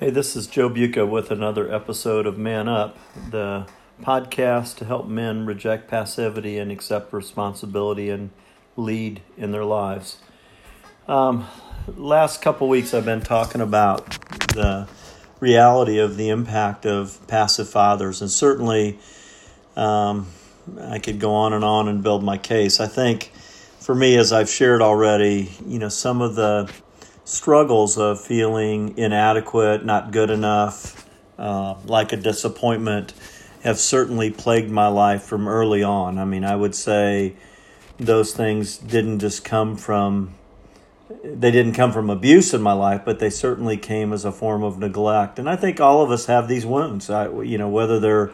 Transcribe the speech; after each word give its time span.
Hey, 0.00 0.10
this 0.10 0.34
is 0.34 0.48
Joe 0.48 0.68
Buca 0.68 1.08
with 1.08 1.30
another 1.30 1.72
episode 1.72 2.26
of 2.26 2.36
Man 2.36 2.66
Up, 2.66 2.98
the 3.30 3.68
podcast 4.02 4.74
to 4.78 4.84
help 4.84 5.06
men 5.06 5.46
reject 5.46 5.86
passivity 5.88 6.58
and 6.58 6.72
accept 6.72 7.12
responsibility 7.12 8.10
and 8.10 8.30
lead 8.76 9.20
in 9.36 9.52
their 9.52 9.64
lives. 9.64 10.16
Um, 11.06 11.46
last 11.86 12.42
couple 12.42 12.68
weeks, 12.68 12.92
I've 12.92 13.04
been 13.04 13.20
talking 13.20 13.60
about 13.60 14.18
the 14.48 14.88
reality 15.38 16.00
of 16.00 16.16
the 16.16 16.28
impact 16.28 16.86
of 16.86 17.24
passive 17.28 17.68
fathers, 17.68 18.20
and 18.20 18.28
certainly 18.28 18.98
um, 19.76 20.26
I 20.80 20.98
could 20.98 21.20
go 21.20 21.34
on 21.34 21.52
and 21.52 21.64
on 21.64 21.86
and 21.86 22.02
build 22.02 22.24
my 22.24 22.36
case. 22.36 22.80
I 22.80 22.88
think 22.88 23.30
for 23.78 23.94
me, 23.94 24.16
as 24.16 24.32
I've 24.32 24.50
shared 24.50 24.82
already, 24.82 25.52
you 25.64 25.78
know, 25.78 25.88
some 25.88 26.20
of 26.20 26.34
the 26.34 26.68
struggles 27.24 27.96
of 27.98 28.20
feeling 28.20 28.96
inadequate, 28.98 29.84
not 29.84 30.12
good 30.12 30.30
enough, 30.30 31.08
uh, 31.38 31.74
like 31.84 32.12
a 32.12 32.16
disappointment, 32.16 33.14
have 33.62 33.78
certainly 33.78 34.30
plagued 34.30 34.70
my 34.70 34.88
life 34.88 35.22
from 35.22 35.48
early 35.48 35.82
on. 35.82 36.18
I 36.18 36.24
mean, 36.24 36.44
I 36.44 36.54
would 36.54 36.74
say 36.74 37.34
those 37.98 38.34
things 38.34 38.76
didn't 38.76 39.20
just 39.20 39.44
come 39.44 39.76
from 39.76 40.34
they 41.22 41.50
didn't 41.50 41.74
come 41.74 41.92
from 41.92 42.08
abuse 42.08 42.54
in 42.54 42.62
my 42.62 42.72
life, 42.72 43.02
but 43.04 43.18
they 43.18 43.28
certainly 43.28 43.76
came 43.76 44.12
as 44.12 44.24
a 44.24 44.32
form 44.32 44.62
of 44.62 44.78
neglect. 44.78 45.38
And 45.38 45.48
I 45.48 45.56
think 45.56 45.78
all 45.78 46.02
of 46.02 46.10
us 46.10 46.26
have 46.26 46.48
these 46.48 46.64
wounds. 46.64 47.10
I, 47.10 47.28
you 47.42 47.58
know, 47.58 47.68
whether 47.68 48.00
they're 48.00 48.32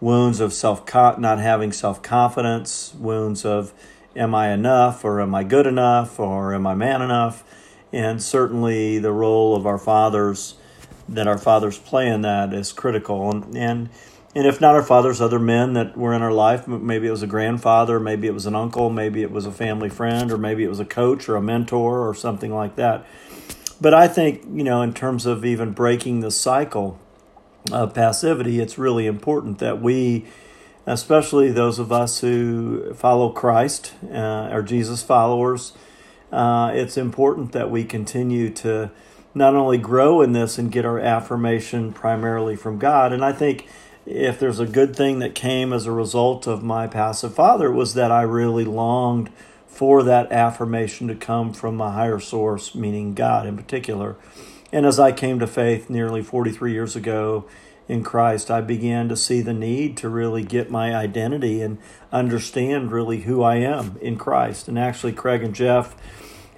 wounds 0.00 0.40
of 0.40 0.52
self 0.52 0.84
not 0.94 1.38
having 1.38 1.72
self 1.72 2.02
confidence, 2.02 2.94
wounds 2.94 3.44
of 3.44 3.72
am 4.14 4.34
I 4.34 4.52
enough 4.52 5.04
or 5.04 5.20
am 5.20 5.34
I 5.34 5.42
good 5.44 5.66
enough 5.66 6.20
or 6.20 6.54
am 6.54 6.66
I 6.66 6.74
man 6.74 7.02
enough? 7.02 7.42
And 7.94 8.20
certainly 8.20 8.98
the 8.98 9.12
role 9.12 9.54
of 9.54 9.66
our 9.66 9.78
fathers 9.78 10.56
that 11.08 11.28
our 11.28 11.38
fathers 11.38 11.78
play 11.78 12.08
in 12.08 12.22
that 12.22 12.52
is 12.52 12.72
critical. 12.72 13.30
And 13.30 13.56
and 13.56 13.88
and 14.34 14.46
if 14.48 14.60
not 14.60 14.74
our 14.74 14.82
fathers 14.82 15.20
other 15.20 15.38
men 15.38 15.74
that 15.74 15.96
were 15.96 16.12
in 16.12 16.20
our 16.20 16.32
life 16.32 16.66
maybe 16.66 17.06
it 17.06 17.10
was 17.12 17.22
a 17.22 17.26
grandfather 17.26 18.00
maybe 18.00 18.26
it 18.26 18.34
was 18.34 18.46
an 18.46 18.56
uncle 18.56 18.90
maybe 18.90 19.22
it 19.22 19.30
was 19.30 19.46
a 19.46 19.52
family 19.52 19.88
friend 19.88 20.32
or 20.32 20.36
maybe 20.36 20.64
it 20.64 20.68
was 20.68 20.80
a 20.80 20.84
coach 20.84 21.28
or 21.28 21.36
a 21.36 21.40
mentor 21.40 22.08
or 22.08 22.14
something 22.14 22.52
like 22.52 22.74
that. 22.76 23.06
But 23.80 23.94
i 23.94 24.08
think 24.08 24.42
you 24.52 24.64
know 24.64 24.82
in 24.82 24.92
terms 24.92 25.24
of 25.26 25.44
even 25.44 25.72
breaking 25.72 26.20
the 26.20 26.30
cycle 26.30 26.98
of 27.70 27.94
passivity 27.94 28.60
it's 28.60 28.76
really 28.76 29.06
important 29.06 29.58
that 29.58 29.80
we 29.80 30.26
especially 30.86 31.50
those 31.50 31.78
of 31.78 31.90
us 31.90 32.20
who 32.20 32.92
follow 32.92 33.30
christ 33.30 33.94
uh, 34.10 34.48
are 34.52 34.62
jesus 34.62 35.02
followers 35.02 35.72
uh, 36.34 36.72
it's 36.74 36.96
important 36.96 37.52
that 37.52 37.70
we 37.70 37.84
continue 37.84 38.50
to 38.50 38.90
not 39.34 39.54
only 39.54 39.78
grow 39.78 40.20
in 40.20 40.32
this 40.32 40.58
and 40.58 40.70
get 40.70 40.84
our 40.84 40.98
affirmation 40.98 41.92
primarily 41.92 42.56
from 42.56 42.78
God. 42.78 43.12
And 43.12 43.24
I 43.24 43.32
think 43.32 43.68
if 44.04 44.40
there's 44.40 44.58
a 44.58 44.66
good 44.66 44.96
thing 44.96 45.20
that 45.20 45.34
came 45.34 45.72
as 45.72 45.86
a 45.86 45.92
result 45.92 46.46
of 46.48 46.62
my 46.62 46.88
passive 46.88 47.34
father, 47.34 47.70
was 47.70 47.94
that 47.94 48.10
I 48.10 48.22
really 48.22 48.64
longed 48.64 49.30
for 49.66 50.02
that 50.02 50.30
affirmation 50.32 51.06
to 51.08 51.14
come 51.14 51.52
from 51.52 51.80
a 51.80 51.92
higher 51.92 52.20
source, 52.20 52.74
meaning 52.74 53.14
God 53.14 53.46
in 53.46 53.56
particular. 53.56 54.16
And 54.72 54.86
as 54.86 54.98
I 54.98 55.12
came 55.12 55.38
to 55.38 55.46
faith 55.46 55.88
nearly 55.88 56.22
43 56.22 56.72
years 56.72 56.96
ago 56.96 57.46
in 57.88 58.02
Christ, 58.02 58.50
I 58.50 58.60
began 58.60 59.08
to 59.08 59.16
see 59.16 59.40
the 59.40 59.52
need 59.52 59.96
to 59.98 60.08
really 60.08 60.42
get 60.42 60.70
my 60.70 60.94
identity 60.94 61.60
and 61.60 61.78
understand 62.10 62.92
really 62.92 63.22
who 63.22 63.42
I 63.42 63.56
am 63.56 63.98
in 64.00 64.16
Christ. 64.16 64.68
And 64.68 64.78
actually, 64.78 65.12
Craig 65.12 65.42
and 65.42 65.54
Jeff 65.54 65.94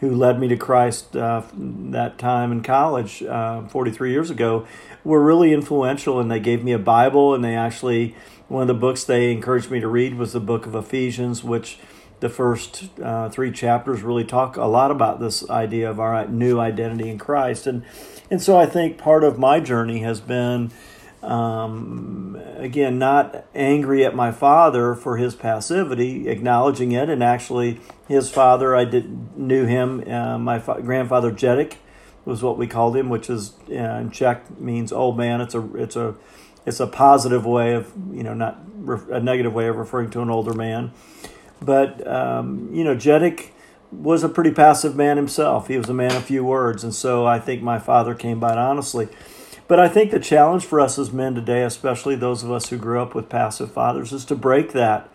who 0.01 0.15
led 0.15 0.39
me 0.39 0.49
to 0.49 0.57
Christ 0.57 1.17
uh, 1.17 1.43
that 1.55 2.19
time 2.19 2.53
in 2.53 2.63
college, 2.63 3.23
uh, 3.23 3.67
43 3.69 4.11
years 4.11 4.31
ago, 4.31 4.67
were 5.05 5.23
really 5.23 5.53
influential. 5.53 6.21
And 6.21 6.31
they 6.31 6.41
gave 6.41 6.63
me 6.63 6.73
a 6.73 6.79
Bible, 6.79 7.35
and 7.35 7.43
they 7.43 7.55
actually, 7.55 8.15
one 8.49 8.63
of 8.63 8.69
the 8.69 8.75
books 8.75 9.05
they 9.05 9.33
encouraged 9.33 9.71
me 9.71 9.81
to 9.81 9.89
read 9.89 10.17
was 10.17 10.33
the 10.33 10.41
book 10.41 10.67
of 10.67 10.75
Ephesians, 10.75 11.43
which 11.43 11.79
the 12.21 12.29
first 12.29 12.89
uh, 13.03 13.29
three 13.29 13.51
chapters 13.51 14.03
really 14.03 14.25
talk 14.25 14.57
a 14.57 14.65
lot 14.65 14.91
about 14.91 15.21
this 15.21 15.49
idea 15.51 15.91
of 15.91 16.01
our 16.01 16.27
new 16.27 16.59
identity 16.59 17.09
in 17.09 17.19
Christ. 17.19 17.67
And, 17.67 17.85
and 18.31 18.43
so 18.43 18.59
I 18.59 18.67
think 18.67 18.99
part 18.99 19.25
of 19.25 19.39
my 19.39 19.61
journey 19.61 20.01
has 20.01 20.21
been 20.21 20.71
um, 21.23 22.41
again, 22.57 22.99
not 22.99 23.45
angry 23.55 24.05
at 24.05 24.15
my 24.15 24.31
father 24.31 24.95
for 24.95 25.17
his 25.17 25.35
passivity, 25.35 26.29
acknowledging 26.29 26.93
it, 26.93 27.09
and 27.09 27.23
actually, 27.23 27.81
his 28.07 28.31
father, 28.31 28.77
I 28.77 28.85
did 28.85 29.37
knew 29.37 29.65
him. 29.65 30.05
Uh, 30.09 30.39
my 30.39 30.59
fa- 30.59 30.81
grandfather 30.83 31.33
Jedek 31.33 31.75
was 32.25 32.43
what 32.43 32.59
we 32.59 32.67
called 32.67 32.97
him, 32.97 33.09
which 33.09 33.31
is 33.31 33.55
uh, 33.71 33.75
in 33.75 34.11
Czech 34.11 34.61
means 34.61 34.93
old 34.93 35.17
man. 35.17 35.41
It's 35.41 35.55
a 35.55 35.75
it's 35.77 35.97
a 35.97 36.15
it's 36.67 36.81
a 36.81 36.87
positive 36.87 37.47
way 37.47 37.75
of 37.75 37.93
you 38.13 38.23
know 38.23 38.35
not 38.35 38.59
re- 38.77 39.17
a 39.17 39.21
negative 39.21 39.55
way 39.55 39.69
of 39.69 39.77
referring 39.77 40.11
to 40.11 40.21
an 40.21 40.31
older 40.31 40.53
man, 40.53 40.93
but 41.63 42.07
um, 42.07 42.69
you 42.73 42.85
know 42.85 42.95
Jedek 42.95 43.51
was 43.91 44.23
a 44.23 44.29
pretty 44.29 44.51
passive 44.51 44.97
man 44.97 45.17
himself. 45.17 45.69
He 45.69 45.79
was 45.79 45.89
a 45.89 45.95
man 45.95 46.15
of 46.15 46.25
few 46.25 46.45
words, 46.45 46.85
and 46.85 46.95
so 46.95 47.25
I 47.27 47.39
think 47.39 47.63
my 47.63 47.79
father 47.79 48.15
came 48.15 48.39
by 48.39 48.53
it 48.53 48.59
honestly. 48.59 49.09
But 49.69 49.81
I 49.81 49.89
think 49.89 50.11
the 50.11 50.21
challenge 50.21 50.65
for 50.65 50.81
us 50.81 50.99
as 50.99 51.13
men 51.13 51.35
today, 51.35 51.63
especially 51.63 52.15
those 52.15 52.45
of 52.45 52.53
us 52.53 52.69
who 52.69 52.77
grew 52.77 53.01
up 53.03 53.15
with 53.15 53.29
passive 53.29 53.73
fathers, 53.73 54.13
is 54.13 54.25
to 54.27 54.37
break 54.37 54.73
that 54.73 55.09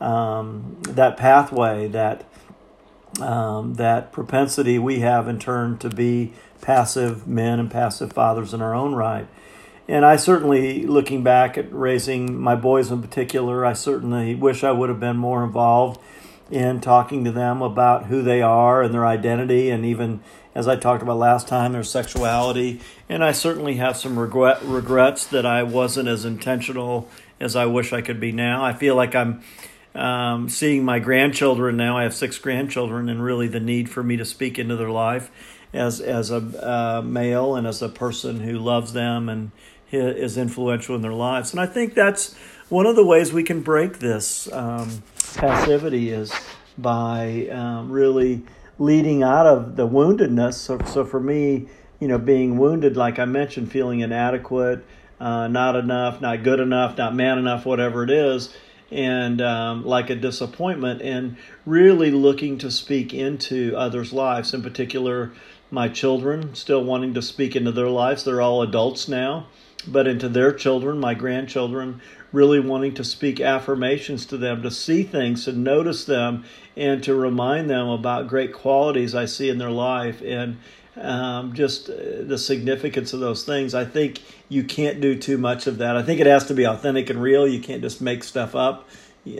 um, 0.00 0.78
that 0.82 1.18
pathway, 1.18 1.86
that 1.88 2.24
um, 3.20 3.74
that 3.74 4.12
propensity 4.12 4.78
we 4.78 5.00
have 5.00 5.28
in 5.28 5.38
turn 5.38 5.76
to 5.78 5.90
be 5.90 6.32
passive 6.62 7.26
men 7.26 7.58
and 7.58 7.70
passive 7.70 8.12
fathers 8.12 8.54
in 8.54 8.62
our 8.62 8.74
own 8.74 8.94
right. 8.94 9.26
And 9.88 10.04
I 10.04 10.16
certainly, 10.16 10.86
looking 10.86 11.22
back 11.22 11.58
at 11.58 11.70
raising 11.72 12.40
my 12.40 12.54
boys 12.54 12.90
in 12.90 13.02
particular, 13.02 13.66
I 13.66 13.72
certainly 13.72 14.34
wish 14.34 14.62
I 14.62 14.70
would 14.70 14.88
have 14.88 15.00
been 15.00 15.16
more 15.16 15.42
involved 15.42 16.00
in 16.50 16.80
talking 16.80 17.24
to 17.24 17.32
them 17.32 17.62
about 17.62 18.06
who 18.06 18.22
they 18.22 18.42
are 18.42 18.82
and 18.82 18.92
their 18.92 19.06
identity 19.06 19.70
and 19.70 19.84
even 19.84 20.20
as 20.54 20.66
I 20.66 20.76
talked 20.76 21.02
about 21.02 21.18
last 21.18 21.46
time, 21.46 21.72
their 21.72 21.84
sexuality. 21.84 22.80
And 23.08 23.22
I 23.22 23.32
certainly 23.32 23.76
have 23.76 23.96
some 23.96 24.18
regret, 24.18 24.62
regrets 24.62 25.26
that 25.26 25.46
I 25.46 25.62
wasn't 25.62 26.08
as 26.08 26.24
intentional 26.24 27.08
as 27.38 27.54
I 27.56 27.66
wish 27.66 27.92
I 27.92 28.02
could 28.02 28.20
be 28.20 28.32
now. 28.32 28.64
I 28.64 28.72
feel 28.72 28.96
like 28.96 29.14
I'm 29.14 29.42
um, 29.94 30.48
seeing 30.48 30.84
my 30.84 30.98
grandchildren 30.98 31.76
now. 31.76 31.96
I 31.98 32.02
have 32.02 32.14
six 32.14 32.38
grandchildren, 32.38 33.08
and 33.08 33.22
really 33.22 33.48
the 33.48 33.60
need 33.60 33.88
for 33.88 34.02
me 34.02 34.16
to 34.16 34.24
speak 34.24 34.58
into 34.58 34.76
their 34.76 34.90
life 34.90 35.30
as, 35.72 36.00
as 36.00 36.30
a 36.30 36.36
uh, 36.36 37.02
male 37.02 37.54
and 37.54 37.66
as 37.66 37.80
a 37.80 37.88
person 37.88 38.40
who 38.40 38.58
loves 38.58 38.92
them 38.92 39.28
and 39.28 39.52
is 39.92 40.36
influential 40.36 40.94
in 40.94 41.02
their 41.02 41.12
lives. 41.12 41.52
And 41.52 41.60
I 41.60 41.66
think 41.66 41.94
that's 41.94 42.34
one 42.68 42.86
of 42.86 42.96
the 42.96 43.04
ways 43.04 43.32
we 43.32 43.42
can 43.42 43.62
break 43.62 43.98
this 43.98 44.50
um, 44.52 45.02
passivity 45.36 46.10
is 46.10 46.32
by 46.78 47.48
um, 47.48 47.90
really 47.90 48.42
leading 48.78 49.22
out 49.22 49.46
of 49.46 49.76
the 49.76 49.86
woundedness. 49.86 50.54
So, 50.54 50.78
so 50.86 51.04
for 51.04 51.20
me, 51.20 51.68
you 51.98 52.08
know, 52.08 52.18
being 52.18 52.58
wounded, 52.58 52.96
like 52.96 53.18
I 53.18 53.26
mentioned, 53.26 53.70
feeling 53.70 54.00
inadequate, 54.00 54.84
uh, 55.20 55.48
not 55.48 55.76
enough, 55.76 56.20
not 56.20 56.42
good 56.42 56.60
enough, 56.60 56.96
not 56.96 57.14
man 57.14 57.38
enough, 57.38 57.66
whatever 57.66 58.02
it 58.02 58.10
is, 58.10 58.54
and 58.90 59.40
um, 59.42 59.84
like 59.84 60.08
a 60.08 60.16
disappointment, 60.16 61.02
and 61.02 61.36
really 61.66 62.10
looking 62.10 62.56
to 62.58 62.70
speak 62.70 63.12
into 63.12 63.76
others' 63.76 64.12
lives, 64.12 64.54
in 64.54 64.62
particular, 64.62 65.30
my 65.70 65.88
children, 65.88 66.54
still 66.54 66.82
wanting 66.82 67.14
to 67.14 67.22
speak 67.22 67.54
into 67.54 67.70
their 67.70 67.88
lives. 67.88 68.24
They're 68.24 68.40
all 68.40 68.62
adults 68.62 69.06
now, 69.06 69.46
but 69.82 70.06
into 70.06 70.28
their 70.28 70.52
children, 70.52 70.98
my 70.98 71.14
grandchildren, 71.14 72.00
really 72.32 72.60
wanting 72.60 72.94
to 72.94 73.04
speak 73.04 73.40
affirmations 73.40 74.26
to 74.26 74.36
them, 74.36 74.62
to 74.62 74.70
see 74.70 75.02
things, 75.02 75.44
to 75.44 75.52
notice 75.52 76.04
them, 76.04 76.44
and 76.76 77.02
to 77.04 77.14
remind 77.14 77.68
them 77.68 77.88
about 77.88 78.28
great 78.28 78.52
qualities 78.52 79.14
I 79.14 79.26
see 79.26 79.48
in 79.48 79.58
their 79.58 79.70
life 79.70 80.22
and 80.22 80.58
um, 80.96 81.52
just 81.54 81.88
uh, 81.88 81.94
the 82.22 82.38
significance 82.38 83.12
of 83.12 83.20
those 83.20 83.44
things. 83.44 83.74
I 83.74 83.84
think 83.84 84.20
you 84.48 84.64
can't 84.64 85.00
do 85.00 85.16
too 85.16 85.38
much 85.38 85.66
of 85.66 85.78
that. 85.78 85.96
I 85.96 86.02
think 86.02 86.20
it 86.20 86.26
has 86.26 86.46
to 86.46 86.54
be 86.54 86.66
authentic 86.66 87.10
and 87.10 87.20
real. 87.20 87.46
You 87.46 87.60
can't 87.60 87.82
just 87.82 88.00
make 88.00 88.24
stuff 88.24 88.54
up. 88.54 88.88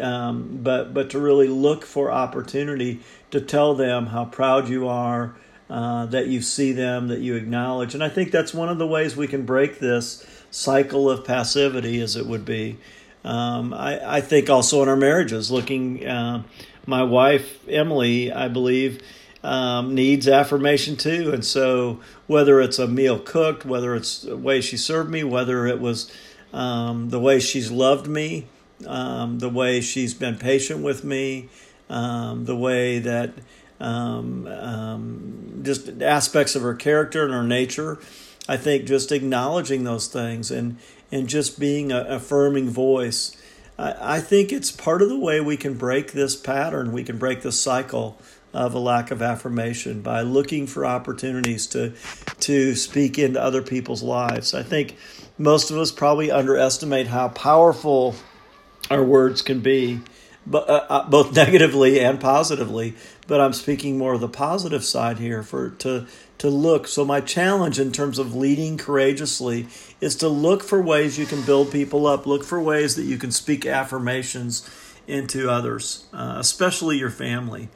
Um, 0.00 0.58
but 0.62 0.93
but 0.93 1.08
to 1.10 1.19
really 1.19 1.48
look 1.48 1.86
for 1.86 2.12
opportunity 2.12 3.00
to 3.31 3.40
tell 3.40 3.75
them 3.75 4.06
how 4.06 4.26
proud 4.26 4.69
you 4.69 4.86
are, 4.88 5.34
uh, 5.70 6.06
that 6.06 6.26
you 6.26 6.43
see 6.43 6.72
them, 6.72 7.08
that 7.08 7.20
you 7.20 7.37
acknowledge, 7.37 7.94
and 7.94 8.02
I 8.02 8.08
think 8.08 8.32
that's 8.32 8.52
one 8.52 8.69
of 8.69 8.78
the 8.78 8.87
ways 8.87 9.17
we 9.17 9.28
can 9.28 9.46
break 9.46 9.78
this 9.78 10.26
cycle 10.50 11.08
of 11.08 11.25
passivity, 11.25 12.00
as 12.00 12.17
it 12.17 12.26
would 12.26 12.44
be. 12.44 12.76
Um, 13.25 13.72
I, 13.72 14.17
I 14.17 14.20
think 14.20 14.50
also 14.50 14.82
in 14.82 14.88
our 14.88 14.96
marriages, 14.96 15.50
looking, 15.50 16.06
uh, 16.06 16.43
my 16.87 17.02
wife, 17.02 17.67
Emily, 17.69 18.32
I 18.32 18.49
believe, 18.49 19.00
um, 19.43 19.94
needs 19.94 20.28
affirmation 20.28 20.96
too. 20.96 21.31
And 21.32 21.44
so, 21.44 22.00
whether 22.26 22.61
it's 22.61 22.78
a 22.78 22.88
meal 22.88 23.19
cooked, 23.19 23.64
whether 23.64 23.94
it's 23.94 24.22
the 24.22 24.37
way 24.37 24.61
she 24.61 24.76
served 24.76 25.11
me, 25.11 25.25
whether 25.25 25.67
it 25.67 25.81
was 25.81 26.11
um, 26.52 27.11
the 27.11 27.20
way 27.20 27.40
she's 27.40 27.70
loved 27.70 28.06
me, 28.06 28.46
um, 28.87 29.38
the 29.38 29.49
way 29.49 29.81
she's 29.81 30.14
been 30.14 30.37
patient 30.37 30.82
with 30.82 31.05
me, 31.05 31.49
um, 31.88 32.44
the 32.44 32.56
way 32.56 32.99
that 32.99 33.32
um, 33.81 34.47
um, 34.47 35.61
just 35.62 36.03
aspects 36.03 36.55
of 36.55 36.62
her 36.62 36.75
character 36.75 37.25
and 37.25 37.32
her 37.32 37.43
nature 37.43 37.99
I 38.50 38.56
think 38.56 38.85
just 38.85 39.12
acknowledging 39.12 39.85
those 39.85 40.09
things 40.09 40.50
and 40.50 40.77
and 41.12 41.29
just 41.29 41.61
being 41.61 41.93
a 41.93 42.00
affirming 42.03 42.69
voice. 42.69 43.37
I, 43.79 44.17
I 44.17 44.21
think 44.21 44.53
it's 44.53 44.73
part 44.73 45.03
of 45.03 45.09
the 45.09 45.19
way 45.19 45.41
we 45.41 45.56
can 45.56 45.75
break 45.75 46.12
this 46.12 46.35
pattern. 46.35 46.91
We 46.91 47.05
can 47.05 47.17
break 47.17 47.43
this 47.43 47.61
cycle 47.61 48.19
of 48.53 48.75
a 48.75 48.81
lack 48.81 49.12
of 49.12 49.23
affirmation 49.23 50.03
by 50.03 50.23
looking 50.23 50.67
for 50.67 50.85
opportunities 50.85 51.69
to 51.69 51.93
to 52.41 52.75
speak 52.75 53.21
into 53.21 53.41
other 53.41 53.62
people's 53.62 54.03
lives. 54.03 54.53
I 54.53 54.65
think 54.65 54.97
most 55.38 55.71
of 55.71 55.79
us 55.79 55.93
probably 55.93 56.32
underestimate 56.32 57.06
how 57.06 57.29
powerful 57.29 58.17
our 58.91 59.05
words 59.05 59.43
can 59.43 59.61
be, 59.61 60.00
both 60.46 61.32
negatively 61.37 62.00
and 62.00 62.20
positively. 62.20 62.94
But 63.26 63.40
I'm 63.40 63.52
speaking 63.52 63.98
more 63.98 64.14
of 64.14 64.20
the 64.20 64.28
positive 64.28 64.84
side 64.84 65.19
here 65.19 65.42
for 65.42 65.70
to 65.70 66.06
to 66.38 66.48
look. 66.48 66.88
So 66.88 67.04
my 67.04 67.20
challenge 67.20 67.78
in 67.78 67.92
terms 67.92 68.19
of 68.19 68.34
leading 68.34 68.78
courageously 68.78 69.66
is 70.00 70.16
to 70.16 70.28
look 70.28 70.62
for 70.62 70.81
ways 70.81 71.19
you 71.19 71.26
can 71.26 71.42
build 71.42 71.70
people 71.70 72.06
up. 72.06 72.26
Look 72.26 72.44
for 72.44 72.60
ways 72.60 72.96
that 72.96 73.04
you 73.04 73.19
can 73.19 73.31
speak 73.31 73.66
affirmations 73.66 74.69
into 75.06 75.50
others, 75.50 76.06
uh, 76.12 76.37
especially 76.38 76.98
your 76.98 77.10
family 77.10 77.69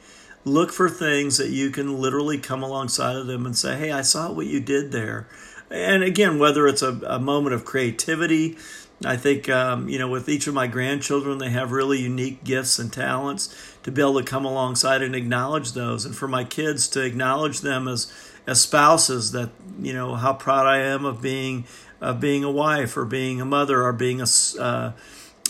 look 0.45 0.71
for 0.71 0.87
things 0.87 1.37
that 1.37 1.49
you 1.49 1.71
can 1.71 1.99
literally 1.99 2.37
come 2.37 2.63
alongside 2.63 3.15
of 3.15 3.27
them 3.27 3.45
and 3.45 3.57
say, 3.57 3.77
Hey, 3.77 3.91
I 3.91 4.01
saw 4.01 4.31
what 4.31 4.45
you 4.45 4.59
did 4.59 4.91
there. 4.91 5.27
And 5.71 6.03
again, 6.03 6.37
whether 6.37 6.67
it's 6.67 6.83
a, 6.83 6.93
a 7.07 7.19
moment 7.19 7.55
of 7.55 7.65
creativity, 7.65 8.57
I 9.03 9.17
think, 9.17 9.49
um, 9.49 9.89
you 9.89 9.99
know, 9.99 10.07
with 10.07 10.29
each 10.29 10.47
of 10.47 10.53
my 10.53 10.67
grandchildren, 10.67 11.37
they 11.37 11.49
have 11.49 11.71
really 11.71 11.99
unique 11.99 12.43
gifts 12.43 12.79
and 12.79 12.93
talents 12.93 13.53
to 13.83 13.91
be 13.91 14.01
able 14.01 14.19
to 14.19 14.23
come 14.23 14.45
alongside 14.45 15.01
and 15.01 15.15
acknowledge 15.15 15.73
those. 15.73 16.05
And 16.05 16.15
for 16.15 16.27
my 16.27 16.45
kids 16.45 16.87
to 16.89 17.03
acknowledge 17.03 17.59
them 17.59 17.87
as, 17.87 18.11
as 18.47 18.61
spouses 18.61 19.33
that, 19.33 19.49
you 19.81 19.91
know, 19.91 20.15
how 20.15 20.33
proud 20.33 20.65
I 20.65 20.77
am 20.77 21.03
of 21.03 21.21
being, 21.21 21.65
of 21.99 22.21
being 22.21 22.43
a 22.45 22.51
wife 22.51 22.95
or 22.95 23.03
being 23.03 23.41
a 23.41 23.45
mother 23.45 23.83
or 23.83 23.91
being 23.91 24.21
a, 24.21 24.27
uh, 24.59 24.93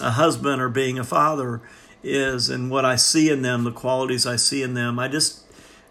a 0.02 0.12
husband 0.12 0.62
or 0.62 0.70
being 0.70 0.98
a 0.98 1.04
father 1.04 1.62
is 2.02 2.50
and 2.50 2.70
what 2.70 2.86
I 2.86 2.96
see 2.96 3.30
in 3.30 3.42
them, 3.42 3.64
the 3.64 3.72
qualities 3.72 4.26
I 4.26 4.38
see 4.38 4.64
in 4.64 4.74
them. 4.74 4.98
I 4.98 5.08
just 5.08 5.45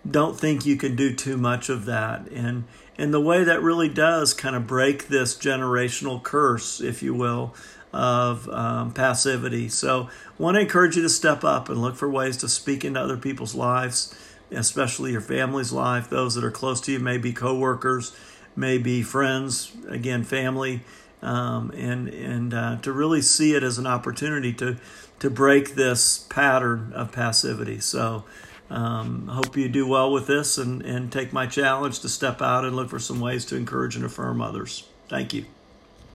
don't 0.09 0.39
think 0.39 0.67
you 0.67 0.77
can 0.77 0.97
do 0.97 1.15
too 1.15 1.37
much 1.37 1.69
of 1.69 1.87
that. 1.87 2.29
And 2.29 2.65
and 2.97 3.13
the 3.13 3.21
way 3.21 3.43
that 3.45 3.63
really 3.63 3.89
does 3.89 4.35
kind 4.35 4.55
of 4.55 4.67
break 4.67 5.09
this 5.09 5.37
generational 5.37 6.23
curse, 6.23 6.81
if 6.81 7.03
you 7.03 7.13
will, 7.13 7.55
of 7.93 8.49
um, 8.49 8.93
passivity. 8.93 9.69
So, 9.69 10.09
I 10.39 10.43
want 10.43 10.57
to 10.57 10.61
encourage 10.61 10.97
you 10.97 11.03
to 11.03 11.09
step 11.09 11.45
up 11.45 11.69
and 11.69 11.81
look 11.81 11.97
for 11.97 12.09
ways 12.09 12.37
to 12.39 12.49
speak 12.49 12.85
into 12.85 13.01
other 13.01 13.17
people's 13.17 13.55
lives, 13.55 14.15
especially 14.51 15.13
your 15.13 15.21
family's 15.21 15.73
life. 15.73 16.09
Those 16.09 16.35
that 16.35 16.45
are 16.45 16.51
close 16.51 16.81
to 16.83 16.93
you, 16.93 17.01
maybe 17.01 17.33
coworkers, 17.33 18.17
maybe 18.55 19.03
friends, 19.03 19.73
again, 19.89 20.23
family, 20.23 20.83
um, 21.23 21.71
and 21.71 22.09
and 22.09 22.55
uh, 22.55 22.77
to 22.83 22.93
really 22.93 23.23
see 23.23 23.55
it 23.55 23.63
as 23.63 23.79
an 23.79 23.87
opportunity 23.87 24.53
to 24.55 24.77
to 25.21 25.31
break 25.31 25.75
this 25.75 26.27
pattern 26.31 26.93
of 26.95 27.13
passivity. 27.13 27.81
So, 27.81 28.25
um, 28.71 29.29
hope 29.29 29.57
you 29.57 29.69
do 29.69 29.87
well 29.87 30.13
with 30.13 30.27
this 30.27 30.59
and, 30.59 30.83
and 30.83 31.13
take 31.13 31.33
my 31.33 31.47
challenge 31.47 32.01
to 32.01 32.09
step 32.09 32.41
out 32.41 32.65
and 32.65 32.75
look 32.75 32.89
for 32.89 32.99
some 32.99 33.21
ways 33.21 33.45
to 33.47 33.57
encourage 33.57 33.97
and 33.97 34.05
affirm 34.05 34.41
others. 34.41 34.89
Thank 35.09 35.35
you. 35.35 35.45